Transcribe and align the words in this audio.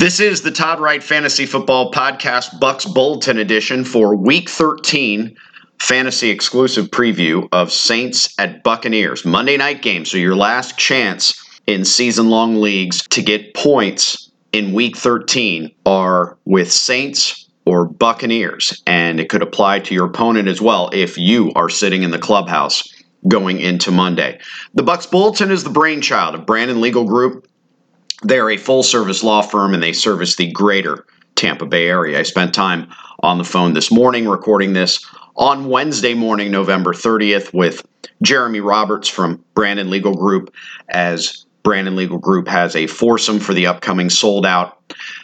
This 0.00 0.18
is 0.18 0.40
the 0.40 0.50
Todd 0.50 0.80
Wright 0.80 1.02
Fantasy 1.02 1.44
Football 1.44 1.92
Podcast 1.92 2.58
Bucs 2.58 2.90
Bulletin 2.90 3.36
Edition 3.36 3.84
for 3.84 4.16
Week 4.16 4.48
13 4.48 5.36
fantasy 5.78 6.30
exclusive 6.30 6.86
preview 6.86 7.46
of 7.52 7.70
Saints 7.70 8.34
at 8.38 8.62
Buccaneers. 8.62 9.26
Monday 9.26 9.58
night 9.58 9.82
game, 9.82 10.06
so 10.06 10.16
your 10.16 10.34
last 10.34 10.78
chance 10.78 11.60
in 11.66 11.84
season 11.84 12.30
long 12.30 12.62
leagues 12.62 13.06
to 13.08 13.20
get 13.20 13.52
points 13.52 14.30
in 14.52 14.72
Week 14.72 14.96
13 14.96 15.70
are 15.84 16.38
with 16.46 16.72
Saints 16.72 17.50
or 17.66 17.84
Buccaneers, 17.84 18.82
and 18.86 19.20
it 19.20 19.28
could 19.28 19.42
apply 19.42 19.80
to 19.80 19.94
your 19.94 20.06
opponent 20.06 20.48
as 20.48 20.62
well 20.62 20.88
if 20.94 21.18
you 21.18 21.52
are 21.56 21.68
sitting 21.68 22.04
in 22.04 22.10
the 22.10 22.18
clubhouse 22.18 22.90
going 23.28 23.60
into 23.60 23.90
Monday. 23.90 24.40
The 24.72 24.82
Bucs 24.82 25.10
Bulletin 25.10 25.50
is 25.50 25.62
the 25.62 25.68
brainchild 25.68 26.34
of 26.34 26.46
Brandon 26.46 26.80
Legal 26.80 27.04
Group 27.04 27.46
they're 28.22 28.50
a 28.50 28.56
full 28.56 28.82
service 28.82 29.22
law 29.22 29.42
firm 29.42 29.74
and 29.74 29.82
they 29.82 29.92
service 29.92 30.36
the 30.36 30.50
greater 30.52 31.06
Tampa 31.34 31.66
Bay 31.66 31.88
area. 31.88 32.18
I 32.18 32.22
spent 32.22 32.54
time 32.54 32.88
on 33.20 33.38
the 33.38 33.44
phone 33.44 33.74
this 33.74 33.90
morning 33.90 34.28
recording 34.28 34.72
this 34.72 35.06
on 35.36 35.68
Wednesday 35.68 36.14
morning, 36.14 36.50
November 36.50 36.92
30th, 36.92 37.54
with 37.54 37.86
Jeremy 38.22 38.60
Roberts 38.60 39.08
from 39.08 39.42
Brandon 39.54 39.88
Legal 39.88 40.14
Group, 40.14 40.54
as 40.90 41.46
Brandon 41.62 41.96
Legal 41.96 42.18
Group 42.18 42.48
has 42.48 42.76
a 42.76 42.86
foursome 42.86 43.38
for 43.38 43.54
the 43.54 43.66
upcoming 43.66 44.10
sold 44.10 44.44
out 44.44 44.80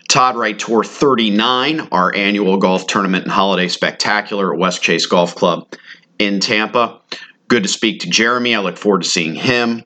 Todd 0.08 0.36
Wright 0.36 0.58
Tour 0.58 0.84
39, 0.84 1.88
our 1.92 2.14
annual 2.14 2.56
golf 2.58 2.86
tournament 2.86 3.24
and 3.24 3.32
holiday 3.32 3.68
spectacular 3.68 4.54
at 4.54 4.58
Westchase 4.60 5.08
Golf 5.08 5.34
Club 5.34 5.68
in 6.18 6.40
Tampa. 6.40 7.00
Good 7.48 7.64
to 7.64 7.68
speak 7.68 8.00
to 8.00 8.10
Jeremy. 8.10 8.54
I 8.54 8.60
look 8.60 8.78
forward 8.78 9.02
to 9.02 9.08
seeing 9.08 9.34
him 9.34 9.84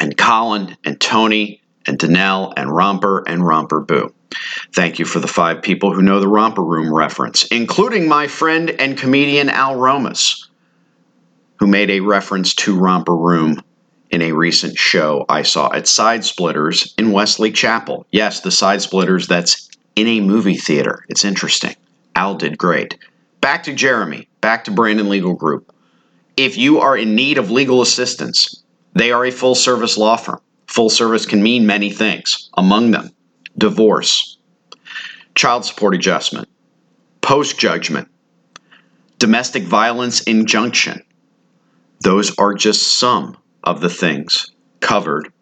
and 0.00 0.16
Colin 0.16 0.76
and 0.84 1.00
Tony 1.00 1.62
and 1.86 1.98
Danelle 1.98 2.52
and 2.56 2.74
Romper 2.74 3.22
and 3.26 3.46
Romper 3.46 3.80
Boo. 3.80 4.12
Thank 4.72 4.98
you 4.98 5.04
for 5.04 5.20
the 5.20 5.28
five 5.28 5.62
people 5.62 5.94
who 5.94 6.02
know 6.02 6.20
the 6.20 6.28
Romper 6.28 6.62
Room 6.62 6.92
reference, 6.92 7.46
including 7.46 8.08
my 8.08 8.26
friend 8.26 8.70
and 8.70 8.98
comedian 8.98 9.48
Al 9.48 9.76
Romas, 9.76 10.48
who 11.56 11.66
made 11.66 11.90
a 11.90 12.00
reference 12.00 12.54
to 12.54 12.78
Romper 12.78 13.16
Room 13.16 13.62
in 14.10 14.22
a 14.22 14.32
recent 14.32 14.76
show 14.76 15.24
I 15.28 15.42
saw 15.42 15.72
at 15.72 15.88
Side 15.88 16.24
Splitters 16.24 16.94
in 16.98 17.12
Wesley 17.12 17.52
Chapel. 17.52 18.06
Yes, 18.10 18.40
the 18.40 18.50
Side 18.50 18.82
Splitters 18.82 19.26
that's 19.26 19.68
in 19.96 20.06
a 20.06 20.20
movie 20.20 20.56
theater. 20.56 21.04
It's 21.08 21.24
interesting. 21.24 21.76
Al 22.16 22.34
did 22.34 22.58
great. 22.58 22.98
Back 23.40 23.64
to 23.64 23.74
Jeremy, 23.74 24.28
back 24.40 24.64
to 24.64 24.70
Brandon 24.70 25.08
Legal 25.08 25.34
Group. 25.34 25.72
If 26.36 26.56
you 26.56 26.80
are 26.80 26.96
in 26.96 27.14
need 27.14 27.38
of 27.38 27.50
legal 27.50 27.82
assistance, 27.82 28.62
they 28.94 29.12
are 29.12 29.24
a 29.24 29.30
full 29.30 29.54
service 29.54 29.96
law 29.96 30.16
firm. 30.16 30.40
Full 30.74 30.90
service 30.90 31.24
can 31.24 31.40
mean 31.40 31.66
many 31.66 31.88
things, 31.88 32.50
among 32.54 32.90
them 32.90 33.10
divorce, 33.56 34.38
child 35.36 35.64
support 35.64 35.94
adjustment, 35.94 36.48
post 37.20 37.60
judgment, 37.60 38.08
domestic 39.20 39.62
violence 39.62 40.22
injunction. 40.22 41.04
Those 42.00 42.36
are 42.38 42.54
just 42.54 42.98
some 42.98 43.36
of 43.62 43.82
the 43.82 43.88
things 43.88 44.50
covered 44.80 45.32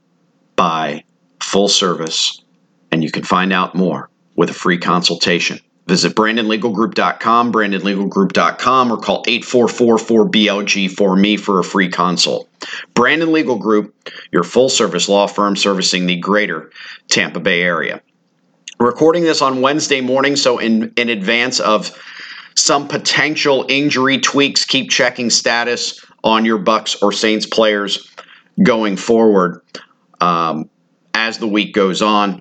by 0.54 1.04
full 1.40 1.68
service, 1.68 2.42
and 2.90 3.02
you 3.02 3.10
can 3.10 3.24
find 3.24 3.54
out 3.54 3.74
more 3.74 4.10
with 4.36 4.50
a 4.50 4.54
free 4.54 4.76
consultation. 4.76 5.60
Visit 5.86 6.14
BrandonLegalGroup.com, 6.14 7.52
BrandonLegalGroup.com, 7.52 8.92
or 8.92 8.96
call 8.98 9.24
844-4BLG 9.24 10.90
for 10.90 11.16
me 11.16 11.36
for 11.36 11.58
a 11.58 11.64
free 11.64 11.88
consult. 11.88 12.48
Brandon 12.94 13.32
Legal 13.32 13.58
Group, 13.58 13.94
your 14.30 14.44
full-service 14.44 15.08
law 15.08 15.26
firm 15.26 15.56
servicing 15.56 16.06
the 16.06 16.16
greater 16.16 16.70
Tampa 17.08 17.40
Bay 17.40 17.62
area. 17.62 18.00
Recording 18.78 19.24
this 19.24 19.42
on 19.42 19.60
Wednesday 19.60 20.00
morning, 20.00 20.36
so 20.36 20.58
in, 20.58 20.92
in 20.96 21.08
advance 21.08 21.58
of 21.58 21.96
some 22.54 22.86
potential 22.86 23.64
injury 23.68 24.18
tweaks, 24.18 24.64
keep 24.64 24.90
checking 24.90 25.30
status 25.30 26.04
on 26.22 26.44
your 26.44 26.58
Bucs 26.58 27.02
or 27.02 27.10
Saints 27.12 27.46
players 27.46 28.08
going 28.62 28.96
forward 28.96 29.62
um, 30.20 30.70
as 31.14 31.38
the 31.38 31.48
week 31.48 31.74
goes 31.74 32.02
on 32.02 32.40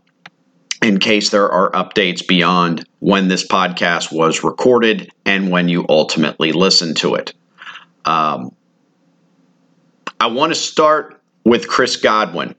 in 0.82 1.00
case 1.00 1.30
there 1.30 1.50
are 1.50 1.72
updates 1.72 2.28
beyond 2.28 2.88
when 3.00 3.28
this 3.28 3.48
podcast 3.48 4.12
was 4.12 4.44
recorded 4.44 5.12
and 5.26 5.52
when 5.52 5.70
you 5.70 5.86
ultimately 5.88 6.52
listen 6.52 6.96
to 6.96 7.16
it. 7.16 7.34
Um, 8.06 8.56
I 10.20 10.28
want 10.28 10.52
to 10.52 10.60
start 10.60 11.22
with 11.44 11.68
Chris 11.68 11.98
Godwin 11.98 12.56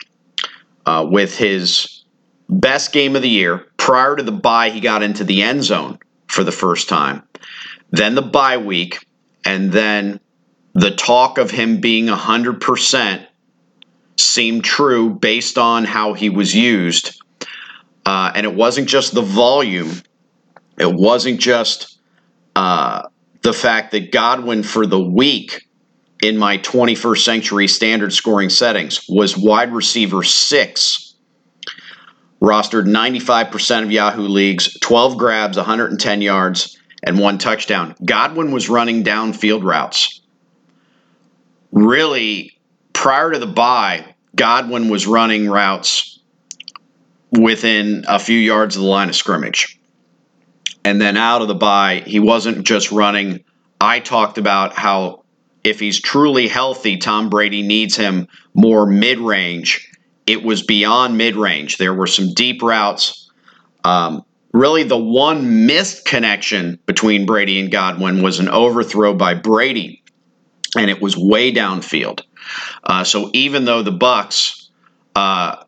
uh, 0.86 1.06
with 1.08 1.36
his 1.36 2.04
best 2.48 2.92
game 2.92 3.16
of 3.16 3.22
the 3.22 3.28
year. 3.28 3.66
Prior 3.76 4.16
to 4.16 4.22
the 4.22 4.32
bye, 4.32 4.70
he 4.70 4.80
got 4.80 5.02
into 5.02 5.24
the 5.24 5.42
end 5.42 5.64
zone 5.64 5.98
for 6.28 6.44
the 6.44 6.52
first 6.52 6.88
time. 6.88 7.22
Then 7.90 8.14
the 8.14 8.22
bye 8.22 8.56
week, 8.56 9.06
and 9.44 9.72
then 9.72 10.20
the 10.74 10.92
talk 10.92 11.38
of 11.38 11.50
him 11.50 11.80
being 11.80 12.06
100% 12.06 13.26
seemed 14.16 14.64
true 14.64 15.10
based 15.10 15.58
on 15.58 15.84
how 15.84 16.14
he 16.14 16.30
was 16.30 16.54
used 16.54 17.21
uh, 18.04 18.32
and 18.34 18.44
it 18.44 18.54
wasn't 18.54 18.88
just 18.88 19.14
the 19.14 19.22
volume, 19.22 19.90
it 20.78 20.92
wasn't 20.92 21.40
just 21.40 21.98
uh, 22.56 23.08
the 23.42 23.52
fact 23.52 23.92
that 23.92 24.12
Godwin 24.12 24.62
for 24.62 24.86
the 24.86 25.02
week 25.02 25.68
in 26.22 26.38
my 26.38 26.58
21st 26.58 27.24
century 27.24 27.68
standard 27.68 28.12
scoring 28.12 28.48
settings 28.48 29.04
was 29.08 29.36
wide 29.36 29.72
receiver 29.72 30.22
six. 30.22 31.14
Rostered 32.40 32.88
95% 32.88 33.84
of 33.84 33.92
Yahoo 33.92 34.22
leagues, 34.22 34.76
12 34.80 35.16
grabs, 35.16 35.56
110 35.56 36.22
yards, 36.22 36.76
and 37.04 37.18
one 37.18 37.38
touchdown. 37.38 37.94
Godwin 38.04 38.50
was 38.50 38.68
running 38.68 39.04
downfield 39.04 39.62
routes. 39.62 40.20
Really, 41.70 42.58
prior 42.92 43.30
to 43.30 43.38
the 43.38 43.46
bye, 43.46 44.14
Godwin 44.34 44.88
was 44.88 45.06
running 45.06 45.48
routes 45.48 46.11
within 47.32 48.04
a 48.06 48.18
few 48.18 48.38
yards 48.38 48.76
of 48.76 48.82
the 48.82 48.88
line 48.88 49.08
of 49.08 49.16
scrimmage. 49.16 49.78
And 50.84 51.00
then 51.00 51.16
out 51.16 51.42
of 51.42 51.48
the 51.48 51.54
bye, 51.54 52.02
he 52.06 52.20
wasn't 52.20 52.66
just 52.66 52.92
running. 52.92 53.44
I 53.80 54.00
talked 54.00 54.38
about 54.38 54.74
how 54.74 55.22
if 55.64 55.80
he's 55.80 56.00
truly 56.00 56.48
healthy, 56.48 56.96
Tom 56.98 57.30
Brady 57.30 57.62
needs 57.62 57.96
him 57.96 58.28
more 58.54 58.86
mid 58.86 59.18
range. 59.18 59.88
It 60.26 60.42
was 60.42 60.62
beyond 60.62 61.16
mid 61.16 61.36
range. 61.36 61.78
There 61.78 61.94
were 61.94 62.06
some 62.06 62.34
deep 62.34 62.62
routes. 62.62 63.30
Um, 63.84 64.24
really, 64.52 64.82
the 64.82 64.98
one 64.98 65.66
missed 65.66 66.04
connection 66.04 66.78
between 66.86 67.26
Brady 67.26 67.60
and 67.60 67.70
Godwin 67.70 68.22
was 68.22 68.40
an 68.40 68.48
overthrow 68.48 69.14
by 69.14 69.34
Brady, 69.34 70.02
and 70.76 70.90
it 70.90 71.00
was 71.00 71.16
way 71.16 71.52
downfield. 71.52 72.22
Uh, 72.82 73.04
so 73.04 73.30
even 73.32 73.64
though 73.64 73.82
the 73.82 73.92
Bucs, 73.92 74.68
uh, 75.14 75.62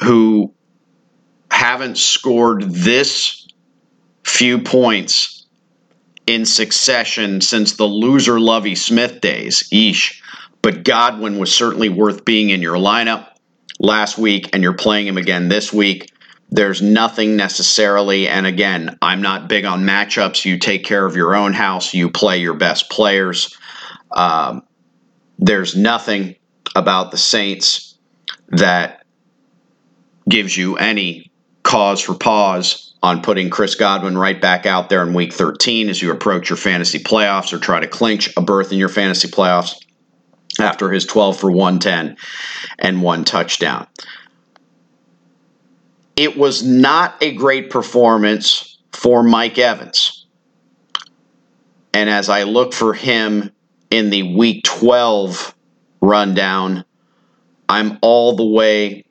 who 0.00 0.54
haven't 1.58 1.98
scored 1.98 2.62
this 2.62 3.48
few 4.22 4.60
points 4.60 5.44
in 6.24 6.44
succession 6.44 7.40
since 7.40 7.72
the 7.72 7.84
loser 7.84 8.38
Lovie 8.38 8.76
Smith 8.76 9.20
days. 9.20 9.68
Eesh. 9.72 10.22
But 10.62 10.84
Godwin 10.84 11.36
was 11.40 11.52
certainly 11.52 11.88
worth 11.88 12.24
being 12.24 12.50
in 12.50 12.62
your 12.62 12.76
lineup 12.76 13.30
last 13.80 14.18
week, 14.18 14.50
and 14.52 14.62
you're 14.62 14.74
playing 14.74 15.08
him 15.08 15.18
again 15.18 15.48
this 15.48 15.72
week. 15.72 16.12
There's 16.48 16.80
nothing 16.80 17.34
necessarily, 17.34 18.28
and 18.28 18.46
again, 18.46 18.96
I'm 19.02 19.20
not 19.20 19.48
big 19.48 19.64
on 19.64 19.82
matchups. 19.82 20.44
You 20.44 20.58
take 20.58 20.84
care 20.84 21.04
of 21.04 21.16
your 21.16 21.34
own 21.34 21.54
house, 21.54 21.92
you 21.92 22.08
play 22.08 22.38
your 22.38 22.54
best 22.54 22.88
players. 22.88 23.56
Um, 24.12 24.62
there's 25.40 25.74
nothing 25.74 26.36
about 26.76 27.10
the 27.10 27.18
Saints 27.18 27.98
that 28.50 29.04
gives 30.28 30.56
you 30.56 30.76
any 30.76 31.27
cause 31.68 32.00
for 32.00 32.14
pause 32.14 32.94
on 33.02 33.20
putting 33.20 33.50
Chris 33.50 33.74
Godwin 33.74 34.16
right 34.16 34.40
back 34.40 34.64
out 34.64 34.88
there 34.88 35.02
in 35.02 35.12
week 35.12 35.34
13 35.34 35.90
as 35.90 36.00
you 36.00 36.10
approach 36.10 36.48
your 36.48 36.56
fantasy 36.56 36.98
playoffs 36.98 37.52
or 37.52 37.58
try 37.58 37.78
to 37.78 37.86
clinch 37.86 38.34
a 38.38 38.40
berth 38.40 38.72
in 38.72 38.78
your 38.78 38.88
fantasy 38.88 39.28
playoffs 39.28 39.74
after 40.58 40.90
his 40.90 41.04
12 41.04 41.38
for 41.38 41.50
110 41.50 42.16
and 42.78 43.02
one 43.02 43.22
touchdown. 43.22 43.86
It 46.16 46.38
was 46.38 46.64
not 46.64 47.22
a 47.22 47.34
great 47.34 47.68
performance 47.68 48.78
for 48.92 49.22
Mike 49.22 49.58
Evans. 49.58 50.26
And 51.92 52.08
as 52.08 52.30
I 52.30 52.44
look 52.44 52.72
for 52.72 52.94
him 52.94 53.52
in 53.90 54.08
the 54.08 54.22
week 54.34 54.64
12 54.64 55.54
rundown, 56.00 56.86
I'm 57.68 57.98
all 58.00 58.36
the 58.36 58.46
way 58.46 59.04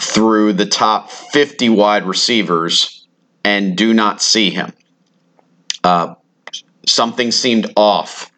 through 0.00 0.54
the 0.54 0.66
top 0.66 1.10
50 1.10 1.68
wide 1.68 2.04
receivers 2.04 3.06
and 3.44 3.76
do 3.76 3.92
not 3.94 4.22
see 4.22 4.50
him. 4.50 4.72
Uh, 5.84 6.14
something 6.86 7.30
seemed 7.30 7.72
off. 7.76 8.30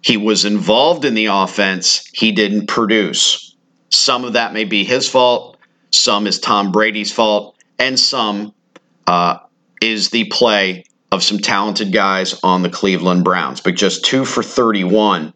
He 0.00 0.16
was 0.16 0.44
involved 0.44 1.04
in 1.04 1.14
the 1.14 1.26
offense, 1.26 2.08
he 2.12 2.32
didn't 2.32 2.66
produce. 2.66 3.56
Some 3.90 4.24
of 4.24 4.32
that 4.32 4.52
may 4.52 4.64
be 4.64 4.84
his 4.84 5.08
fault, 5.08 5.58
some 5.90 6.26
is 6.26 6.40
Tom 6.40 6.72
Brady's 6.72 7.12
fault, 7.12 7.56
and 7.78 7.98
some 7.98 8.54
uh, 9.06 9.38
is 9.80 10.10
the 10.10 10.24
play 10.24 10.84
of 11.12 11.22
some 11.22 11.38
talented 11.38 11.92
guys 11.92 12.40
on 12.42 12.62
the 12.62 12.70
Cleveland 12.70 13.22
Browns. 13.22 13.60
But 13.60 13.74
just 13.74 14.04
two 14.04 14.24
for 14.24 14.42
31 14.42 15.34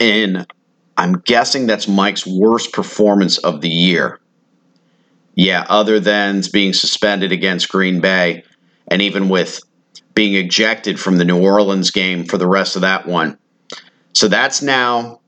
in, 0.00 0.46
I'm 1.00 1.22
guessing 1.24 1.66
that's 1.66 1.88
Mike's 1.88 2.26
worst 2.26 2.74
performance 2.74 3.38
of 3.38 3.62
the 3.62 3.70
year. 3.70 4.20
Yeah, 5.34 5.64
other 5.66 5.98
than 5.98 6.42
being 6.52 6.74
suspended 6.74 7.32
against 7.32 7.70
Green 7.70 8.02
Bay, 8.02 8.44
and 8.86 9.00
even 9.00 9.30
with 9.30 9.62
being 10.12 10.34
ejected 10.34 11.00
from 11.00 11.16
the 11.16 11.24
New 11.24 11.42
Orleans 11.42 11.90
game 11.90 12.26
for 12.26 12.36
the 12.36 12.46
rest 12.46 12.76
of 12.76 12.82
that 12.82 13.06
one. 13.06 13.38
So 14.12 14.28
that's 14.28 14.60
now 14.60 15.20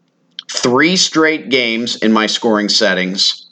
three 0.50 0.94
straight 0.94 1.48
games 1.48 1.96
in 1.96 2.12
my 2.12 2.26
scoring 2.26 2.68
settings, 2.68 3.50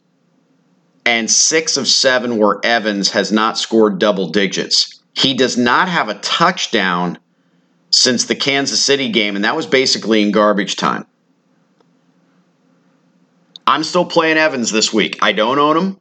and 1.06 1.30
six 1.30 1.78
of 1.78 1.88
seven 1.88 2.36
where 2.36 2.60
Evans 2.62 3.12
has 3.12 3.32
not 3.32 3.56
scored 3.56 3.98
double 3.98 4.28
digits. 4.28 5.00
He 5.14 5.32
does 5.32 5.56
not 5.56 5.88
have 5.88 6.10
a 6.10 6.18
touchdown 6.18 7.18
since 7.88 8.26
the 8.26 8.36
Kansas 8.36 8.84
City 8.84 9.08
game, 9.08 9.36
and 9.36 9.46
that 9.46 9.56
was 9.56 9.64
basically 9.64 10.20
in 10.20 10.32
garbage 10.32 10.76
time. 10.76 11.06
I'm 13.70 13.84
still 13.84 14.04
playing 14.04 14.36
Evans 14.36 14.72
this 14.72 14.92
week. 14.92 15.20
I 15.22 15.30
don't 15.30 15.60
own 15.60 15.76
him, 15.76 16.00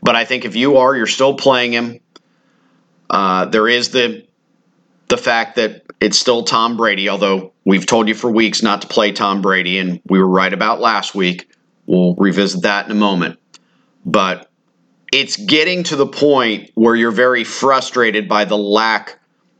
but 0.00 0.16
I 0.16 0.24
think 0.24 0.46
if 0.46 0.56
you 0.56 0.78
are, 0.78 0.96
you're 0.96 1.06
still 1.06 1.34
playing 1.34 1.74
him. 1.74 2.00
Uh, 3.10 3.44
there 3.44 3.68
is 3.68 3.90
the 3.90 4.26
the 5.08 5.18
fact 5.18 5.56
that 5.56 5.82
it's 6.00 6.18
still 6.18 6.42
Tom 6.42 6.78
Brady, 6.78 7.10
although 7.10 7.52
we've 7.66 7.84
told 7.84 8.08
you 8.08 8.14
for 8.14 8.30
weeks 8.30 8.62
not 8.62 8.80
to 8.80 8.88
play 8.88 9.12
Tom 9.12 9.42
Brady, 9.42 9.76
and 9.76 10.00
we 10.08 10.18
were 10.18 10.28
right 10.28 10.54
about 10.54 10.80
last 10.80 11.14
week. 11.14 11.52
We'll 11.84 12.14
revisit 12.14 12.62
that 12.62 12.86
in 12.86 12.92
a 12.92 12.94
moment. 12.94 13.38
But 14.06 14.50
it's 15.12 15.36
getting 15.36 15.82
to 15.82 15.96
the 15.96 16.06
point 16.06 16.70
where 16.76 16.96
you're 16.96 17.10
very 17.10 17.44
frustrated 17.44 18.26
by 18.26 18.46
the 18.46 18.56
lack 18.56 19.18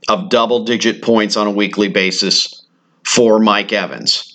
of 0.09 0.31
double 0.31 0.65
digit 0.65 1.03
points 1.03 1.37
on 1.37 1.47
a 1.47 1.51
weekly 1.51 1.89
basis 1.89 2.65
for 3.05 3.39
Mike 3.39 3.75
Evans. 3.75 4.30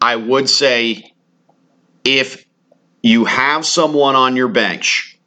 I 0.00 0.16
would 0.16 0.48
say 0.48 1.12
if 2.04 2.44
you 3.02 3.24
have 3.24 3.66
someone 3.66 4.16
on 4.16 4.36
your 4.36 4.48
bench 4.48 5.18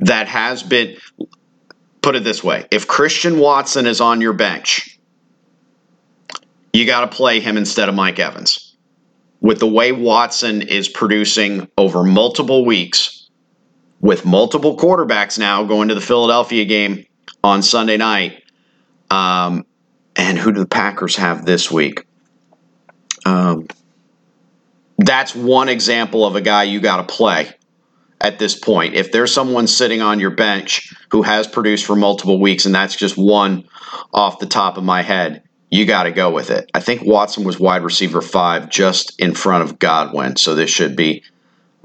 that 0.00 0.28
has 0.28 0.62
been 0.62 0.96
put 2.00 2.16
it 2.16 2.24
this 2.24 2.42
way 2.42 2.66
if 2.70 2.86
Christian 2.86 3.38
Watson 3.38 3.86
is 3.86 4.00
on 4.00 4.20
your 4.20 4.32
bench, 4.32 4.98
you 6.72 6.86
got 6.86 7.00
to 7.00 7.16
play 7.16 7.40
him 7.40 7.56
instead 7.56 7.88
of 7.88 7.94
Mike 7.94 8.18
Evans. 8.18 8.76
With 9.40 9.60
the 9.60 9.68
way 9.68 9.92
Watson 9.92 10.62
is 10.62 10.88
producing 10.88 11.68
over 11.78 12.02
multiple 12.02 12.64
weeks, 12.64 13.30
with 14.00 14.24
multiple 14.24 14.76
quarterbacks 14.76 15.38
now 15.38 15.64
going 15.64 15.88
to 15.88 15.94
the 15.94 16.00
Philadelphia 16.00 16.64
game 16.64 17.04
on 17.44 17.62
Sunday 17.62 17.96
night, 17.96 18.42
um, 19.10 19.64
and 20.16 20.38
who 20.38 20.52
do 20.52 20.60
the 20.60 20.66
Packers 20.66 21.16
have 21.16 21.44
this 21.44 21.70
week? 21.70 22.04
Um, 23.24 23.68
that's 24.98 25.34
one 25.34 25.68
example 25.68 26.26
of 26.26 26.36
a 26.36 26.40
guy 26.40 26.64
you 26.64 26.80
got 26.80 27.08
to 27.08 27.14
play 27.14 27.50
at 28.20 28.38
this 28.38 28.58
point. 28.58 28.94
If 28.94 29.12
there's 29.12 29.32
someone 29.32 29.66
sitting 29.66 30.02
on 30.02 30.20
your 30.20 30.30
bench 30.30 30.92
who 31.10 31.22
has 31.22 31.46
produced 31.46 31.86
for 31.86 31.96
multiple 31.96 32.40
weeks, 32.40 32.66
and 32.66 32.74
that's 32.74 32.96
just 32.96 33.16
one 33.16 33.68
off 34.12 34.40
the 34.40 34.46
top 34.46 34.76
of 34.76 34.84
my 34.84 35.02
head, 35.02 35.42
you 35.70 35.86
got 35.86 36.04
to 36.04 36.10
go 36.10 36.30
with 36.30 36.50
it. 36.50 36.70
I 36.74 36.80
think 36.80 37.02
Watson 37.02 37.44
was 37.44 37.60
wide 37.60 37.82
receiver 37.82 38.22
five 38.22 38.68
just 38.68 39.18
in 39.20 39.34
front 39.34 39.64
of 39.64 39.78
Godwin, 39.78 40.36
so 40.36 40.54
this 40.54 40.70
should 40.70 40.96
be 40.96 41.22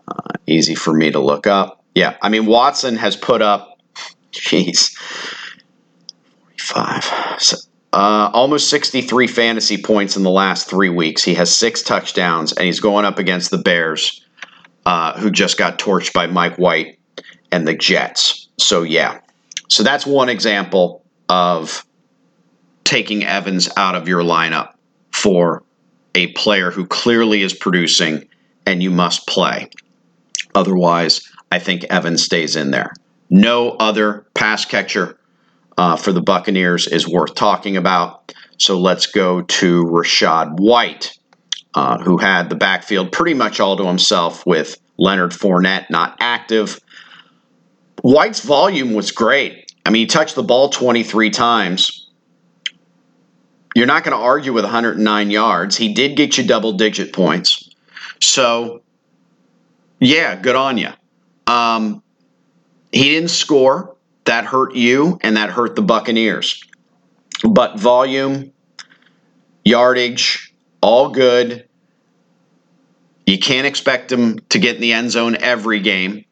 uh, 0.07 0.33
easy 0.47 0.75
for 0.75 0.93
me 0.93 1.11
to 1.11 1.19
look 1.19 1.47
up. 1.47 1.83
Yeah, 1.93 2.17
I 2.21 2.29
mean, 2.29 2.45
Watson 2.45 2.95
has 2.95 3.15
put 3.15 3.41
up, 3.41 3.79
jeez, 4.31 4.97
45. 6.57 7.41
So, 7.41 7.57
uh, 7.93 8.31
almost 8.33 8.69
63 8.69 9.27
fantasy 9.27 9.81
points 9.81 10.17
in 10.17 10.23
the 10.23 10.31
last 10.31 10.67
three 10.67 10.89
weeks. 10.89 11.23
He 11.23 11.35
has 11.35 11.55
six 11.55 11.83
touchdowns, 11.83 12.51
and 12.51 12.65
he's 12.65 12.79
going 12.79 13.05
up 13.05 13.19
against 13.19 13.51
the 13.51 13.59
Bears 13.59 14.25
uh, 14.85 15.17
who 15.19 15.29
just 15.29 15.59
got 15.59 15.77
torched 15.77 16.11
by 16.11 16.25
Mike 16.25 16.57
White 16.57 16.97
and 17.51 17.67
the 17.67 17.75
Jets. 17.75 18.49
So, 18.57 18.81
yeah. 18.81 19.19
So 19.69 19.83
that's 19.83 20.07
one 20.07 20.27
example 20.27 21.05
of 21.29 21.85
taking 22.83 23.23
Evans 23.23 23.69
out 23.77 23.95
of 23.95 24.07
your 24.07 24.23
lineup 24.23 24.73
for 25.11 25.63
a 26.15 26.27
player 26.33 26.71
who 26.71 26.87
clearly 26.87 27.43
is 27.43 27.53
producing 27.53 28.27
and 28.65 28.81
you 28.81 28.89
must 28.89 29.27
play. 29.27 29.69
Otherwise, 30.55 31.21
I 31.51 31.59
think 31.59 31.83
Evans 31.85 32.23
stays 32.23 32.55
in 32.55 32.71
there. 32.71 32.91
No 33.29 33.71
other 33.71 34.25
pass 34.33 34.65
catcher 34.65 35.17
uh, 35.77 35.95
for 35.95 36.11
the 36.11 36.21
Buccaneers 36.21 36.87
is 36.87 37.07
worth 37.07 37.35
talking 37.35 37.77
about. 37.77 38.33
So 38.57 38.79
let's 38.79 39.07
go 39.07 39.41
to 39.41 39.83
Rachaad 39.85 40.59
White 40.59 41.17
uh, 41.75 41.97
who 41.97 42.17
had 42.17 42.49
the 42.49 42.55
backfield 42.55 43.11
pretty 43.11 43.33
much 43.33 43.59
all 43.59 43.75
to 43.77 43.85
himself 43.85 44.45
with 44.45 44.77
Leonard 44.97 45.31
Fournette 45.31 45.89
not 45.89 46.17
active. 46.19 46.79
White's 48.01 48.41
volume 48.41 48.93
was 48.93 49.11
great. 49.11 49.71
I 49.85 49.89
mean, 49.89 50.01
he 50.01 50.05
touched 50.05 50.35
the 50.35 50.43
ball 50.43 50.69
23 50.69 51.29
times. 51.29 52.09
You're 53.75 53.87
not 53.87 54.03
going 54.03 54.15
to 54.15 54.23
argue 54.23 54.53
with 54.53 54.63
109 54.63 55.31
yards. 55.31 55.75
He 55.75 55.93
did 55.93 56.15
get 56.15 56.37
you 56.37 56.45
double 56.45 56.73
digit 56.73 57.11
points. 57.11 57.69
So, 58.21 58.83
yeah, 59.99 60.35
good 60.35 60.55
on 60.55 60.77
you. 60.77 60.89
Um, 61.47 62.03
he 62.91 63.09
didn't 63.09 63.31
score. 63.31 63.92
That 64.25 64.45
hurt 64.45 64.75
you, 64.75 65.19
and 65.21 65.37
that 65.37 65.49
hurt 65.49 65.75
the 65.75 65.81
Buccaneers. 65.81 66.63
But 67.43 67.77
volume, 67.77 68.53
yardage, 69.65 70.53
all 70.81 71.09
good. 71.09 71.67
You 73.25 73.39
can't 73.39 73.67
expect 73.67 74.09
them 74.09 74.39
to 74.49 74.59
get 74.59 74.75
in 74.75 74.81
the 74.81 74.93
end 74.93 75.11
zone 75.11 75.35
every 75.39 75.79
game. 75.79 76.25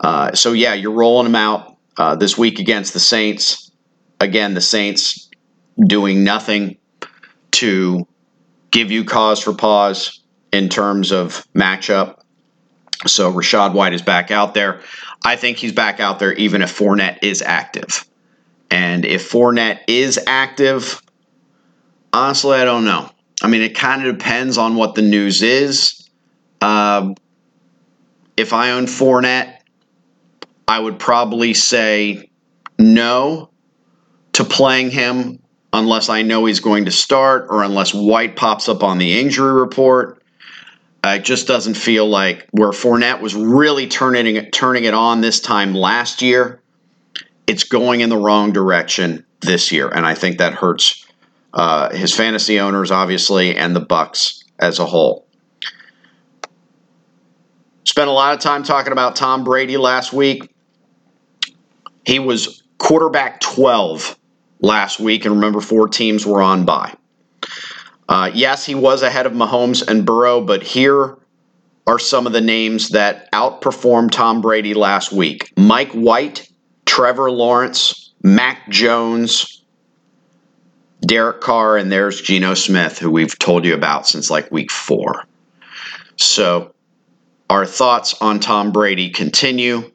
Uh, 0.00 0.34
so, 0.34 0.52
yeah, 0.52 0.74
you're 0.74 0.92
rolling 0.92 1.26
them 1.26 1.34
out 1.34 1.76
uh, 1.96 2.16
this 2.16 2.36
week 2.36 2.58
against 2.58 2.92
the 2.92 3.00
Saints. 3.00 3.70
Again, 4.20 4.54
the 4.54 4.60
Saints 4.60 5.30
doing 5.78 6.24
nothing 6.24 6.78
to 7.52 8.06
give 8.70 8.90
you 8.90 9.04
cause 9.04 9.40
for 9.40 9.54
pause 9.54 10.20
in 10.52 10.68
terms 10.68 11.12
of 11.12 11.46
matchup. 11.54 12.20
So, 13.06 13.32
Rachaad 13.32 13.74
White 13.74 13.92
is 13.92 14.02
back 14.02 14.30
out 14.30 14.54
there. 14.54 14.80
I 15.24 15.36
think 15.36 15.56
he's 15.56 15.72
back 15.72 16.00
out 16.00 16.18
there 16.18 16.32
even 16.34 16.62
if 16.62 16.78
Fournette 16.78 17.18
is 17.22 17.40
active. 17.42 18.04
And 18.70 19.04
if 19.04 19.30
Fournette 19.30 19.80
is 19.88 20.18
active, 20.26 21.00
honestly, 22.12 22.56
I 22.56 22.64
don't 22.64 22.84
know. 22.84 23.10
I 23.42 23.48
mean, 23.48 23.62
it 23.62 23.74
kind 23.74 24.04
of 24.06 24.18
depends 24.18 24.58
on 24.58 24.74
what 24.76 24.94
the 24.94 25.02
news 25.02 25.42
is. 25.42 26.08
Uh, 26.60 27.14
if 28.36 28.52
I 28.52 28.72
own 28.72 28.86
Fournette, 28.86 29.58
I 30.66 30.78
would 30.78 30.98
probably 30.98 31.54
say 31.54 32.30
no 32.78 33.50
to 34.32 34.44
playing 34.44 34.90
him 34.90 35.40
unless 35.72 36.08
I 36.08 36.22
know 36.22 36.44
he's 36.46 36.60
going 36.60 36.86
to 36.86 36.90
start 36.90 37.46
or 37.50 37.62
unless 37.62 37.92
White 37.92 38.36
pops 38.36 38.68
up 38.68 38.82
on 38.82 38.98
the 38.98 39.18
injury 39.18 39.52
report. 39.52 40.22
It 41.12 41.24
just 41.24 41.46
doesn't 41.46 41.74
feel 41.74 42.08
like 42.08 42.48
where 42.52 42.70
Fournette 42.70 43.20
was 43.20 43.34
really 43.34 43.86
turning 43.86 44.36
it, 44.36 44.52
turning 44.52 44.84
it 44.84 44.94
on 44.94 45.20
this 45.20 45.38
time 45.38 45.74
last 45.74 46.22
year. 46.22 46.62
It's 47.46 47.64
going 47.64 48.00
in 48.00 48.08
the 48.08 48.16
wrong 48.16 48.52
direction 48.52 49.26
this 49.40 49.70
year, 49.70 49.88
and 49.88 50.06
I 50.06 50.14
think 50.14 50.38
that 50.38 50.54
hurts 50.54 51.06
uh, 51.52 51.90
his 51.94 52.14
fantasy 52.14 52.58
owners, 52.58 52.90
obviously, 52.90 53.54
and 53.54 53.76
the 53.76 53.82
Bucs 53.82 54.44
as 54.58 54.78
a 54.78 54.86
whole. 54.86 55.28
Spent 57.84 58.08
a 58.08 58.12
lot 58.12 58.34
of 58.34 58.40
time 58.40 58.62
talking 58.62 58.92
about 58.92 59.14
Tom 59.14 59.44
Brady 59.44 59.76
last 59.76 60.12
week. 60.12 60.50
He 62.06 62.18
was 62.18 62.62
quarterback 62.78 63.40
12 63.40 64.18
last 64.60 64.98
week, 64.98 65.26
and 65.26 65.34
remember, 65.34 65.60
four 65.60 65.88
teams 65.88 66.26
were 66.26 66.40
on 66.40 66.64
by. 66.64 66.94
Uh, 68.08 68.30
yes, 68.34 68.66
he 68.66 68.74
was 68.74 69.02
ahead 69.02 69.26
of 69.26 69.32
Mahomes 69.32 69.86
and 69.86 70.04
Burrow, 70.04 70.40
but 70.40 70.62
here 70.62 71.16
are 71.86 71.98
some 71.98 72.26
of 72.26 72.32
the 72.32 72.40
names 72.40 72.90
that 72.90 73.30
outperformed 73.32 74.10
Tom 74.10 74.40
Brady 74.40 74.74
last 74.74 75.12
week 75.12 75.52
Mike 75.56 75.92
White, 75.92 76.48
Trevor 76.86 77.30
Lawrence, 77.30 78.12
Mac 78.22 78.68
Jones, 78.70 79.62
Derek 81.00 81.40
Carr, 81.40 81.76
and 81.76 81.92
there's 81.92 82.20
Geno 82.20 82.54
Smith, 82.54 82.98
who 82.98 83.10
we've 83.10 83.38
told 83.38 83.64
you 83.64 83.74
about 83.74 84.06
since 84.06 84.30
like 84.30 84.50
week 84.50 84.70
four. 84.70 85.26
So, 86.16 86.72
our 87.50 87.66
thoughts 87.66 88.14
on 88.20 88.40
Tom 88.40 88.72
Brady 88.72 89.10
continue 89.10 89.90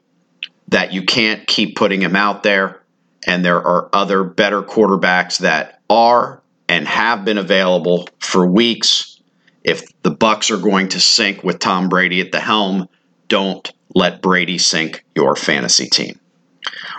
that 0.68 0.92
you 0.92 1.02
can't 1.02 1.46
keep 1.46 1.74
putting 1.76 2.00
him 2.00 2.14
out 2.14 2.42
there, 2.42 2.82
and 3.26 3.44
there 3.44 3.60
are 3.60 3.88
other 3.92 4.22
better 4.22 4.62
quarterbacks 4.62 5.38
that 5.38 5.80
are 5.90 6.40
and 6.70 6.86
have 6.86 7.24
been 7.24 7.36
available 7.36 8.08
for 8.20 8.46
weeks. 8.46 9.20
If 9.64 9.82
the 10.02 10.12
Bucs 10.12 10.52
are 10.52 10.62
going 10.62 10.90
to 10.90 11.00
sink 11.00 11.42
with 11.42 11.58
Tom 11.58 11.88
Brady 11.88 12.20
at 12.20 12.30
the 12.30 12.38
helm, 12.38 12.88
don't 13.26 13.70
let 13.92 14.22
Brady 14.22 14.56
sink 14.56 15.04
your 15.16 15.34
fantasy 15.34 15.88
team. 15.88 16.20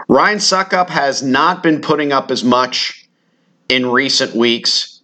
Ryan 0.09 0.39
Succop 0.39 0.89
has 0.89 1.23
not 1.23 1.63
been 1.63 1.79
putting 1.79 2.11
up 2.11 2.31
as 2.31 2.43
much 2.43 3.07
in 3.69 3.85
recent 3.85 4.35
weeks. 4.35 5.01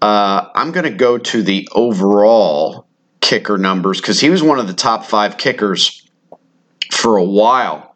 Uh, 0.00 0.48
I'm 0.54 0.72
going 0.72 0.90
to 0.90 0.96
go 0.96 1.18
to 1.18 1.42
the 1.42 1.68
overall 1.72 2.86
kicker 3.20 3.58
numbers 3.58 4.00
because 4.00 4.18
he 4.18 4.30
was 4.30 4.42
one 4.42 4.58
of 4.58 4.66
the 4.66 4.72
top 4.72 5.04
five 5.04 5.36
kickers 5.36 6.08
for 6.90 7.18
a 7.18 7.24
while. 7.24 7.94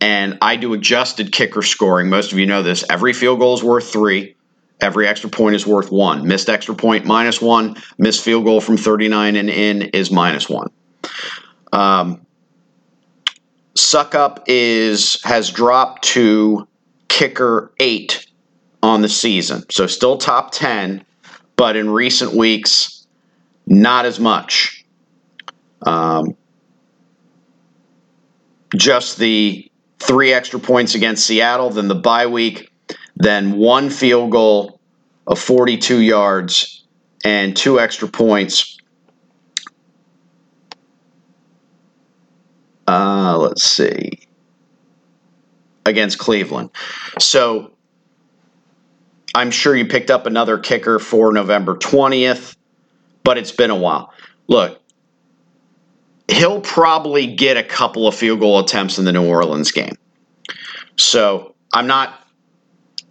And 0.00 0.38
I 0.40 0.54
do 0.54 0.74
adjusted 0.74 1.32
kicker 1.32 1.62
scoring. 1.62 2.08
Most 2.08 2.30
of 2.30 2.38
you 2.38 2.46
know 2.46 2.62
this. 2.62 2.84
Every 2.88 3.12
field 3.12 3.40
goal 3.40 3.54
is 3.54 3.64
worth 3.64 3.90
three. 3.90 4.36
Every 4.80 5.06
extra 5.06 5.30
point 5.30 5.54
is 5.54 5.66
worth 5.66 5.90
one. 5.90 6.26
Missed 6.26 6.48
extra 6.48 6.74
point 6.74 7.04
minus 7.06 7.40
one. 7.40 7.76
Missed 7.98 8.22
field 8.22 8.44
goal 8.44 8.60
from 8.60 8.76
39 8.76 9.36
and 9.36 9.48
in 9.48 9.82
is 9.82 10.10
minus 10.10 10.48
one. 10.48 10.68
Um, 11.72 12.24
up 14.14 14.44
is 14.46 15.22
has 15.24 15.50
dropped 15.50 16.04
to 16.04 16.66
kicker 17.08 17.72
eight 17.80 18.26
on 18.82 19.02
the 19.02 19.08
season, 19.08 19.64
so 19.70 19.86
still 19.86 20.18
top 20.18 20.52
ten, 20.52 21.04
but 21.56 21.76
in 21.76 21.90
recent 21.90 22.34
weeks, 22.34 23.06
not 23.66 24.04
as 24.04 24.20
much. 24.20 24.84
Um, 25.86 26.36
just 28.76 29.18
the 29.18 29.70
three 29.98 30.32
extra 30.32 30.60
points 30.60 30.94
against 30.94 31.26
Seattle, 31.26 31.70
then 31.70 31.88
the 31.88 31.94
bye 31.94 32.26
week, 32.26 32.70
then 33.16 33.52
one 33.52 33.90
field 33.90 34.30
goal 34.30 34.80
of 35.26 35.38
42 35.38 36.00
yards 36.00 36.84
and 37.24 37.56
two 37.56 37.80
extra 37.80 38.08
points 38.08 38.74
Uh, 42.86 43.36
let's 43.38 43.64
see. 43.64 44.18
Against 45.86 46.18
Cleveland. 46.18 46.70
So 47.18 47.72
I'm 49.34 49.50
sure 49.50 49.74
you 49.74 49.86
picked 49.86 50.10
up 50.10 50.26
another 50.26 50.58
kicker 50.58 50.98
for 50.98 51.32
November 51.32 51.76
20th, 51.76 52.56
but 53.22 53.38
it's 53.38 53.52
been 53.52 53.70
a 53.70 53.76
while. 53.76 54.12
Look, 54.46 54.80
he'll 56.28 56.60
probably 56.60 57.34
get 57.34 57.56
a 57.56 57.62
couple 57.62 58.06
of 58.06 58.14
field 58.14 58.40
goal 58.40 58.60
attempts 58.60 58.98
in 58.98 59.04
the 59.04 59.12
New 59.12 59.26
Orleans 59.26 59.72
game. 59.72 59.96
So 60.96 61.54
I'm 61.72 61.86
not 61.86 62.23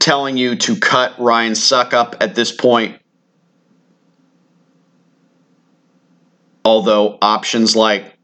telling 0.04 0.36
you 0.36 0.56
to 0.58 0.76
cut 0.76 1.18
Ryan 1.18 1.54
Succop 1.54 2.18
at 2.20 2.36
this 2.36 2.52
point. 2.52 3.00
Although 6.66 7.18
options 7.22 7.76
like 7.76 8.18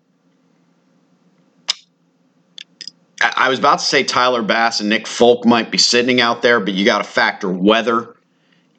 I 3.22 3.50
was 3.50 3.60
about 3.60 3.80
to 3.80 3.86
say 3.86 4.04
Tyler 4.04 4.42
Bass 4.42 4.80
and 4.80 4.90
Nick 4.90 5.08
Folk 5.08 5.46
might 5.46 5.72
be 5.72 5.78
sitting 5.78 6.22
out 6.22 6.42
there, 6.42 6.60
but 6.60 6.74
you 6.74 6.86
got 6.86 7.00
to 7.00 7.04
factor 7.04 7.50
weather 7.50 8.16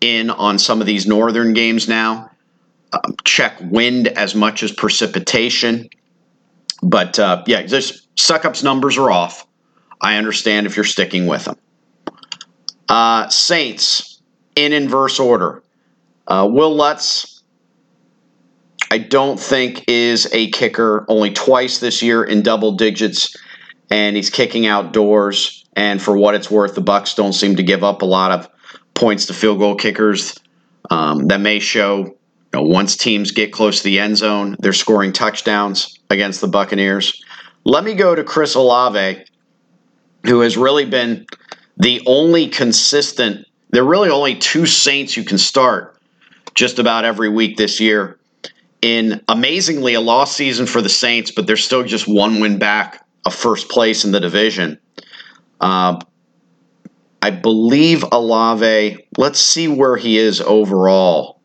in 0.00 0.30
on 0.30 0.58
some 0.58 0.80
of 0.80 0.86
these 0.86 1.06
northern 1.06 1.52
games 1.52 1.88
now. 1.88 2.30
Um, 2.92 3.16
check 3.24 3.58
wind 3.60 4.08
as 4.08 4.34
much 4.34 4.62
as 4.62 4.72
precipitation. 4.72 5.88
But 6.82 7.18
uh, 7.18 7.44
yeah, 7.46 7.62
just 7.62 8.14
Succop's 8.16 8.62
numbers 8.62 8.96
are 8.98 9.10
off. 9.10 9.46
I 10.00 10.16
understand 10.16 10.66
if 10.66 10.76
you're 10.76 10.84
sticking 10.84 11.26
with 11.26 11.44
them. 11.44 11.56
Uh, 12.90 13.28
Saints 13.28 14.20
in 14.56 14.72
inverse 14.72 15.20
order. 15.20 15.62
Uh, 16.26 16.48
Wil 16.50 16.74
Lutz, 16.74 17.42
I 18.90 18.98
don't 18.98 19.38
think 19.38 19.84
is 19.88 20.28
a 20.32 20.50
kicker. 20.50 21.06
Only 21.08 21.30
twice 21.30 21.78
this 21.78 22.02
year 22.02 22.24
in 22.24 22.42
double 22.42 22.72
digits 22.72 23.36
and 23.90 24.16
he's 24.16 24.28
kicking 24.28 24.66
outdoors. 24.66 25.64
And 25.76 26.02
for 26.02 26.16
what 26.16 26.34
it's 26.34 26.50
worth, 26.50 26.74
the 26.74 26.82
Bucs 26.82 27.14
don't 27.14 27.32
seem 27.32 27.56
to 27.56 27.62
give 27.62 27.84
up 27.84 28.02
a 28.02 28.06
lot 28.06 28.32
of 28.32 28.48
points 28.94 29.26
to 29.26 29.34
field 29.34 29.60
goal 29.60 29.76
kickers. 29.76 30.36
Um, 30.90 31.28
that 31.28 31.40
may 31.40 31.60
show 31.60 31.98
you 32.06 32.16
know, 32.52 32.62
once 32.62 32.96
teams 32.96 33.30
get 33.30 33.52
close 33.52 33.78
to 33.78 33.84
the 33.84 34.00
end 34.00 34.16
zone, 34.16 34.56
they're 34.58 34.72
scoring 34.72 35.12
touchdowns 35.12 36.00
against 36.10 36.40
the 36.40 36.48
Buccaneers. 36.48 37.24
Let 37.64 37.84
me 37.84 37.94
go 37.94 38.16
to 38.16 38.24
Chris 38.24 38.56
Olave, 38.56 39.24
who 40.26 40.40
has 40.40 40.56
really 40.56 40.86
been 40.86 41.26
the 41.80 42.02
only 42.06 42.46
consistent. 42.46 43.46
There 43.70 43.82
are 43.82 43.88
really 43.88 44.10
only 44.10 44.36
two 44.36 44.66
Saints 44.66 45.16
you 45.16 45.24
can 45.24 45.38
start 45.38 45.96
just 46.54 46.78
about 46.78 47.04
every 47.04 47.30
week 47.30 47.56
this 47.56 47.80
year. 47.80 48.18
In 48.82 49.22
amazingly 49.28 49.94
a 49.94 50.00
lost 50.00 50.36
season 50.36 50.66
for 50.66 50.82
the 50.82 50.88
Saints, 50.88 51.30
but 51.30 51.46
they're 51.46 51.56
still 51.56 51.82
just 51.82 52.06
one 52.06 52.40
win 52.40 52.58
back 52.58 53.04
a 53.26 53.30
first 53.30 53.68
place 53.68 54.04
in 54.04 54.12
the 54.12 54.20
division. 54.20 54.78
Uh, 55.60 56.00
I 57.22 57.30
believe 57.30 58.04
Olave, 58.12 59.06
Let's 59.16 59.40
see 59.40 59.68
where 59.68 59.96
he 59.96 60.18
is 60.18 60.40
overall 60.40 61.40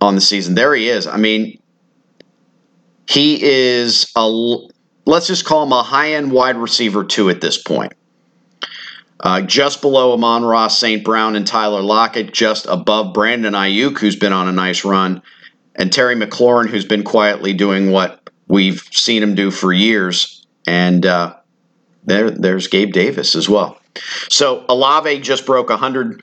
on 0.00 0.14
the 0.14 0.20
season. 0.20 0.54
There 0.54 0.74
he 0.74 0.88
is. 0.88 1.06
I 1.06 1.16
mean, 1.16 1.60
he 3.08 3.42
is 3.42 4.10
a. 4.16 4.56
Let's 5.06 5.26
just 5.26 5.44
call 5.44 5.64
him 5.64 5.72
a 5.72 5.82
high-end 5.82 6.30
wide 6.30 6.56
receiver 6.56 7.04
two 7.04 7.30
at 7.30 7.40
this 7.40 7.60
point. 7.60 7.92
Uh, 9.22 9.42
just 9.42 9.82
below 9.82 10.14
Amon-Ra, 10.14 10.68
St. 10.68 11.04
Brown, 11.04 11.36
and 11.36 11.46
Tyler 11.46 11.82
Lockett, 11.82 12.32
just 12.32 12.66
above 12.66 13.12
Brandon 13.12 13.52
Aiyuk, 13.52 13.98
who's 13.98 14.16
been 14.16 14.32
on 14.32 14.48
a 14.48 14.52
nice 14.52 14.82
run, 14.84 15.22
and 15.74 15.92
Terry 15.92 16.16
McLaurin, 16.16 16.68
who's 16.68 16.86
been 16.86 17.02
quietly 17.02 17.52
doing 17.52 17.90
what 17.90 18.30
we've 18.48 18.82
seen 18.92 19.22
him 19.22 19.34
do 19.34 19.50
for 19.50 19.72
years. 19.72 20.46
And 20.66 21.04
uh, 21.04 21.36
there, 22.04 22.30
there's 22.30 22.68
Gabe 22.68 22.92
Davis 22.92 23.34
as 23.34 23.48
well. 23.48 23.78
So 24.30 24.64
Olave 24.68 25.20
just 25.20 25.46
broke 25.46 25.68
100 25.68 26.22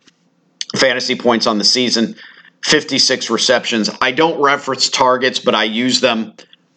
fantasy 0.76 1.16
points 1.16 1.48
on 1.48 1.58
the 1.58 1.64
season, 1.64 2.16
56 2.64 3.30
receptions. 3.30 3.90
I 4.02 4.12
don't 4.12 4.42
reference 4.42 4.90
targets, 4.90 5.40
but 5.40 5.56
I 5.56 5.66
use 5.66 6.02
them 6.02 6.34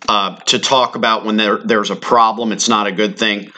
uh, 0.09 0.37
to 0.37 0.59
talk 0.59 0.97
about 0.97 1.25
when 1.25 1.37
there, 1.37 1.59
there's 1.59 1.91
a 1.91 1.97
problem. 1.97 2.53
It's 2.53 2.69
not 2.69 2.87
a 2.87 2.93
good 2.93 3.19
thing. 3.19 3.53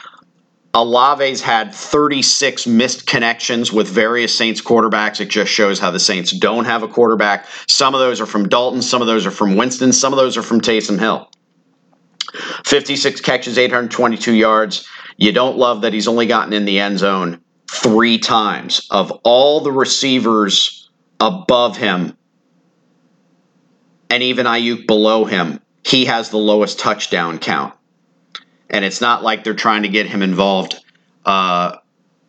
Olave's 0.75 1.41
had 1.41 1.73
36 1.73 2.65
missed 2.65 3.05
connections 3.05 3.71
with 3.71 3.87
various 3.87 4.35
Saints 4.35 4.59
quarterbacks. 4.59 5.21
It 5.21 5.29
just 5.29 5.51
shows 5.51 5.77
how 5.77 5.91
the 5.91 5.99
Saints 5.99 6.31
don't 6.31 6.65
have 6.65 6.81
a 6.81 6.87
quarterback. 6.87 7.45
Some 7.67 7.93
of 7.93 7.99
those 7.99 8.19
are 8.19 8.25
from 8.25 8.49
Dalton, 8.49 8.81
some 8.81 9.01
of 9.01 9.07
those 9.07 9.27
are 9.27 9.31
from 9.31 9.55
Winston, 9.55 9.93
some 9.93 10.13
of 10.13 10.17
those 10.17 10.35
are 10.35 10.41
from 10.41 10.61
Taysom 10.61 10.97
Hill. 10.99 11.29
56 12.65 13.21
catches, 13.21 13.59
822 13.59 14.33
yards. 14.33 14.87
You 15.17 15.31
don't 15.31 15.57
love 15.57 15.81
that 15.81 15.93
he's 15.93 16.07
only 16.07 16.25
gotten 16.25 16.53
in 16.53 16.65
the 16.65 16.79
end 16.79 16.97
zone 16.97 17.41
three 17.69 18.17
times. 18.17 18.87
Of 18.89 19.11
all 19.23 19.59
the 19.61 19.71
receivers 19.71 20.89
above 21.19 21.77
him, 21.77 22.17
and 24.09 24.23
even 24.23 24.47
Aiyuk 24.47 24.87
below 24.87 25.25
him, 25.25 25.59
he 25.85 26.05
has 26.05 26.29
the 26.29 26.37
lowest 26.37 26.79
touchdown 26.79 27.37
count. 27.37 27.75
And 28.73 28.83
it's 28.83 28.99
not 28.99 29.23
like 29.23 29.45
they're 29.45 29.53
trying 29.53 29.83
to 29.83 29.89
get 29.89 30.07
him 30.07 30.21
involved 30.21 30.75
uh, 31.25 31.77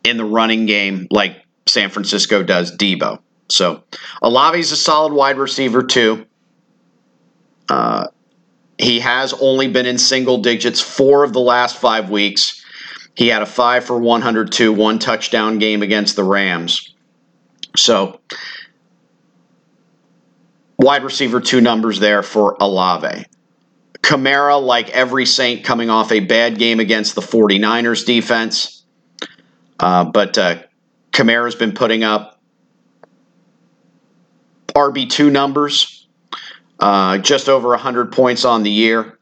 in 0.05 0.15
the 0.15 0.23
running 0.23 0.65
game 0.65 1.07
like 1.11 1.43
San 1.65 1.89
Francisco 1.89 2.43
does 2.43 2.75
Deebo. 2.77 3.19
So 3.49 3.83
Olave's 4.21 4.71
a 4.71 4.77
solid 4.77 5.11
wide 5.11 5.37
receiver, 5.37 5.83
too. 5.83 6.25
Uh, 7.67 8.07
he 8.77 8.99
has 8.99 9.33
only 9.33 9.67
been 9.67 9.85
in 9.85 9.97
single 9.97 10.37
digits 10.37 10.79
four 10.79 11.23
of 11.23 11.33
the 11.33 11.39
last 11.39 11.77
five 11.77 12.09
weeks. 12.09 12.63
He 13.15 13.27
had 13.27 13.41
a 13.41 13.45
five 13.45 13.85
for 13.85 13.97
102, 13.97 14.73
one 14.73 14.99
touchdown 14.99 15.57
game 15.57 15.81
against 15.81 16.15
the 16.15 16.23
Rams. 16.23 16.93
So, 17.77 18.19
wide 20.77 21.03
receiver 21.03 21.39
two 21.39 21.61
numbers 21.61 21.99
there 21.99 22.23
for 22.23 22.57
Olave. 22.59 23.25
Kamara, 24.05 24.63
like 24.63 24.91
every 24.91 25.25
Saint, 25.25 25.63
coming 25.63 25.89
off 25.89 26.11
a 26.11 26.19
bad 26.19 26.59
game 26.59 26.79
against 26.79 27.15
the 27.15 27.21
49ers 27.21 28.05
defense. 28.05 28.83
Uh, 29.79 30.05
but 30.05 30.37
uh, 30.37 30.61
Kamara's 31.11 31.55
been 31.55 31.71
putting 31.71 32.03
up 32.03 32.39
RB2 34.75 35.31
numbers 35.31 36.07
uh, 36.79 37.17
just 37.17 37.49
over 37.49 37.69
100 37.69 38.11
points 38.11 38.45
on 38.45 38.61
the 38.61 38.69
year, 38.69 39.17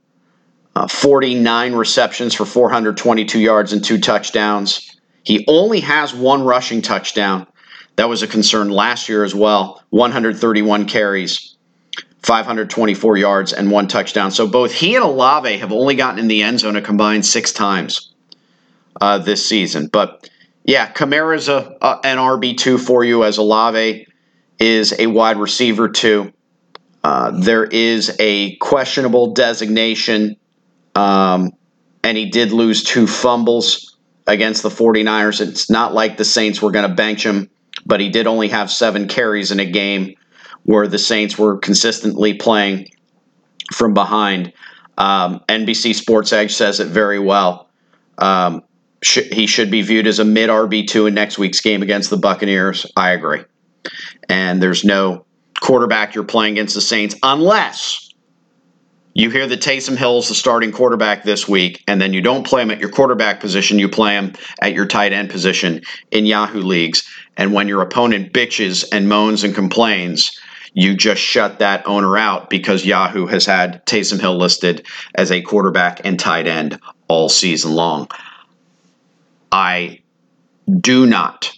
uh, 0.76 0.90
49 0.90 1.76
receptions 1.76 2.34
for 2.34 2.46
422 2.46 3.40
yards 3.40 3.72
and 3.72 3.86
two 3.86 4.00
touchdowns. 4.00 5.00
He 5.24 5.46
only 5.48 5.80
has 5.80 6.14
one 6.14 6.44
rushing 6.44 6.82
touchdown. 6.82 7.48
That 7.96 8.10
was 8.10 8.22
a 8.22 8.28
concern 8.28 8.70
last 8.70 9.08
year 9.08 9.24
as 9.24 9.34
well. 9.34 9.82
131 9.92 10.88
carries, 10.88 11.53
524 12.24 13.18
yards, 13.18 13.54
and 13.54 13.72
one 13.72 13.88
touchdown. 13.88 14.32
So 14.32 14.48
both 14.48 14.74
he 14.74 14.96
and 14.96 15.04
Olave 15.04 15.58
have 15.58 15.72
only 15.72 15.96
gotten 15.96 16.20
in 16.20 16.28
the 16.28 16.44
end 16.44 16.60
zone 16.62 16.76
a 16.76 16.82
combined 16.82 17.26
six 17.26 17.52
times 17.54 18.14
uh, 19.02 19.20
this 19.20 19.46
season. 19.46 19.88
But 19.92 20.30
yeah, 20.64 20.92
Kamara's 20.92 21.50
a, 21.50 21.78
a 21.82 22.00
an 22.04 22.18
RB 22.18 22.58
two 22.58 22.78
for 22.78 23.04
you 23.04 23.24
as 23.24 23.38
Olave 23.38 24.08
is 24.60 24.94
a 24.98 25.08
wide 25.08 25.38
receiver 25.38 25.90
too. 25.90 26.34
Uh, 27.04 27.32
there 27.32 27.66
is 27.66 28.16
a 28.20 28.56
questionable 28.58 29.34
designation 29.34 30.38
Um, 30.96 31.52
and 32.04 32.18
he 32.18 32.30
did 32.30 32.52
lose 32.52 32.84
two 32.84 33.08
fumbles 33.08 33.98
against 34.28 34.64
the 34.64 34.70
49ers. 34.70 35.42
It's 35.42 35.70
not 35.70 35.94
like 35.94 36.18
the 36.18 36.26
Saints 36.26 36.62
were 36.62 36.72
going 36.72 36.88
to 36.88 36.96
bench 36.96 37.26
him, 37.26 37.50
but 37.86 38.00
he 38.00 38.10
did 38.10 38.28
only 38.28 38.50
have 38.50 38.72
seven 38.72 39.08
carries 39.08 39.52
in 39.52 39.60
a 39.60 39.66
game 39.66 40.16
where 40.64 40.88
the 40.88 41.00
Saints 41.00 41.38
were 41.38 41.58
consistently 41.58 42.34
playing 42.34 42.90
from 43.74 43.94
behind. 43.94 44.54
Um, 44.98 45.42
NBC 45.50 45.96
Sports 45.96 46.34
Edge 46.34 46.54
says 46.54 46.80
it 46.80 46.88
very 46.88 47.20
well. 47.20 47.70
Um, 48.18 48.64
sh- 49.04 49.30
he 49.32 49.48
should 49.48 49.72
be 49.72 49.82
viewed 49.82 50.08
as 50.08 50.20
a 50.20 50.26
mid 50.26 50.50
RB2 50.50 51.08
in 51.08 51.14
next 51.14 51.38
week's 51.38 51.62
game 51.62 51.82
against 51.82 52.10
the 52.10 52.18
Buccaneers. 52.18 52.86
I 52.96 53.12
agree. 53.12 53.44
And 54.30 54.62
there's 54.62 54.84
no 54.84 55.26
quarterback 55.60 56.16
you're 56.16 56.24
playing 56.24 56.54
against 56.54 56.76
the 56.76 56.82
Saints 56.82 57.16
unless 57.24 58.14
you 59.16 59.30
hear 59.30 59.46
that 59.46 59.62
Taysom 59.62 59.96
Hill 59.96 60.20
is 60.20 60.30
the 60.30 60.36
starting 60.36 60.72
quarterback 60.72 61.24
this 61.24 61.48
week, 61.48 61.84
and 61.88 62.02
then 62.02 62.14
you 62.14 62.22
don't 62.22 62.46
play 62.46 62.64
him 62.64 62.72
at 62.72 62.80
your 62.80 62.90
quarterback 62.90 63.40
position, 63.40 63.78
you 63.78 63.88
play 63.88 64.16
him 64.16 64.34
at 64.60 64.74
your 64.74 64.88
tight 64.88 65.14
end 65.14 65.30
position 65.30 65.82
in 66.10 66.26
Yahoo 66.26 66.62
leagues. 66.62 67.08
And 67.38 67.54
when 67.54 67.68
your 67.68 67.82
opponent 67.82 68.34
bitches 68.34 68.86
and 68.92 69.08
moans 69.08 69.44
and 69.44 69.54
complains, 69.54 70.40
you 70.74 70.96
just 70.96 71.22
shut 71.22 71.60
that 71.60 71.88
owner 71.88 72.18
out 72.18 72.50
because 72.50 72.86
Yahoo 72.86 73.28
has 73.28 73.46
had 73.46 73.86
Taysom 73.86 74.20
Hill 74.20 74.38
listed 74.38 74.86
as 75.14 75.32
a 75.32 75.42
quarterback 75.42 76.02
and 76.04 76.20
tight 76.20 76.48
end 76.48 76.80
all 77.08 77.30
season 77.30 77.74
long. 77.74 78.10
I 79.52 80.02
do 80.80 81.06
not 81.06 81.52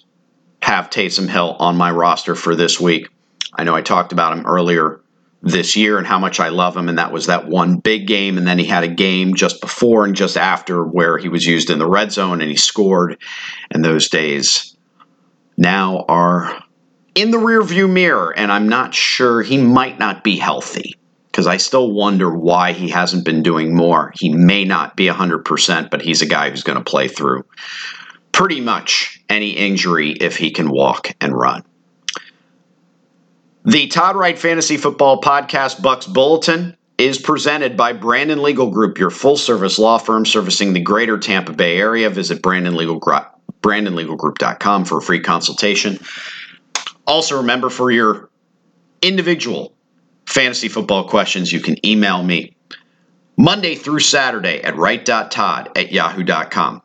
have 0.61 0.89
Taysom 0.89 1.29
Hill 1.29 1.55
on 1.59 1.77
my 1.77 1.91
roster 1.91 2.35
for 2.35 2.55
this 2.55 2.79
week. 2.79 3.07
I 3.53 3.63
know 3.63 3.75
I 3.75 3.81
talked 3.81 4.11
about 4.11 4.37
him 4.37 4.45
earlier 4.45 4.99
this 5.41 5.75
year 5.75 5.97
and 5.97 6.07
how 6.07 6.19
much 6.19 6.39
I 6.39 6.49
love 6.49 6.75
him, 6.75 6.89
and 6.89 6.97
that 6.97 7.13
was 7.13 7.27
that 7.27 7.47
one 7.47 7.77
big 7.77 8.07
game. 8.07 8.37
And 8.37 8.47
then 8.47 8.57
he 8.57 8.65
had 8.65 8.83
a 8.83 8.89
game 8.89 9.35
just 9.35 9.61
before 9.61 10.03
and 10.03 10.15
just 10.15 10.35
after 10.35 10.83
where 10.83 11.17
he 11.17 11.29
was 11.29 11.45
used 11.45 11.69
in 11.69 11.79
the 11.79 11.87
red 11.87 12.11
zone 12.11 12.41
and 12.41 12.49
he 12.49 12.57
scored. 12.57 13.17
And 13.71 13.85
those 13.85 14.09
days 14.09 14.75
now 15.55 16.03
are 16.09 16.64
in 17.15 17.31
the 17.31 17.37
rearview 17.37 17.89
mirror, 17.89 18.37
and 18.37 18.51
I'm 18.51 18.69
not 18.69 18.93
sure 18.93 19.41
he 19.41 19.57
might 19.57 19.97
not 19.97 20.23
be 20.23 20.37
healthy 20.37 20.95
because 21.27 21.47
I 21.47 21.57
still 21.57 21.91
wonder 21.91 22.33
why 22.33 22.73
he 22.73 22.89
hasn't 22.89 23.25
been 23.25 23.41
doing 23.41 23.75
more. 23.75 24.13
He 24.15 24.29
may 24.29 24.63
not 24.63 24.95
be 24.95 25.07
100%, 25.07 25.89
but 25.89 26.01
he's 26.01 26.21
a 26.21 26.25
guy 26.25 26.49
who's 26.49 26.63
going 26.63 26.77
to 26.77 26.83
play 26.83 27.07
through 27.07 27.45
pretty 28.31 28.61
much 28.61 29.21
any 29.29 29.51
injury 29.51 30.11
if 30.11 30.37
he 30.37 30.51
can 30.51 30.69
walk 30.69 31.13
and 31.19 31.33
run. 31.33 31.63
The 33.63 33.87
Todd 33.87 34.15
Wright 34.15 34.37
Fantasy 34.37 34.77
Football 34.77 35.21
Podcast 35.21 35.81
Bucs 35.81 36.11
Bulletin 36.11 36.77
is 36.97 37.17
presented 37.17 37.75
by 37.75 37.93
Brandon 37.93 38.41
Legal 38.41 38.69
Group, 38.69 38.97
your 38.97 39.09
full 39.09 39.37
service 39.37 39.79
law 39.79 39.97
firm 39.97 40.25
servicing 40.25 40.73
the 40.73 40.79
greater 40.79 41.17
Tampa 41.17 41.51
Bay 41.51 41.77
area. 41.77 42.09
Visit 42.09 42.41
Brandon 42.41 42.75
Legal 42.75 42.99
BrandonLegalGroup.com 42.99 44.85
for 44.85 44.99
a 44.99 45.01
free 45.01 45.19
consultation. 45.19 45.99
Also, 47.07 47.37
remember 47.37 47.69
for 47.69 47.91
your 47.91 48.29
individual 49.01 49.73
fantasy 50.25 50.67
football 50.67 51.07
questions, 51.07 51.51
you 51.51 51.59
can 51.59 51.83
email 51.85 52.23
me 52.23 52.55
Monday 53.37 53.75
through 53.75 53.99
Saturday 53.99 54.61
at 54.61 54.75
wright.todd 54.75 55.71
at 55.75 55.91
yahoo.com. 55.91 56.81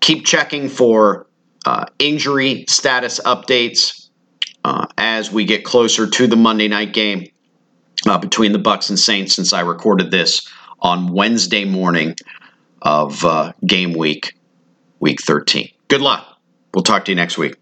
Keep 0.00 0.26
checking 0.26 0.68
for 0.68 1.26
uh, 1.66 1.86
injury 1.98 2.64
status 2.68 3.20
updates 3.20 4.08
uh, 4.64 4.86
as 4.96 5.32
we 5.32 5.44
get 5.44 5.64
closer 5.64 6.08
to 6.08 6.26
the 6.26 6.36
Monday 6.36 6.68
night 6.68 6.92
game 6.92 7.26
uh, 8.06 8.18
between 8.18 8.52
the 8.52 8.58
Bucs 8.58 8.90
and 8.90 8.98
Saints. 8.98 9.34
Since 9.34 9.52
I 9.52 9.60
recorded 9.60 10.10
this 10.10 10.48
on 10.80 11.12
Wednesday 11.12 11.64
morning 11.64 12.14
of 12.82 13.24
uh, 13.24 13.52
game 13.66 13.92
week, 13.94 14.36
week 15.00 15.22
13. 15.22 15.70
Good 15.88 16.02
luck. 16.02 16.38
We'll 16.74 16.82
talk 16.82 17.06
to 17.06 17.12
you 17.12 17.16
next 17.16 17.38
week. 17.38 17.56